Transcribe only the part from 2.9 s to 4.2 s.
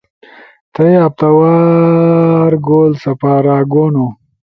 سپارا گونو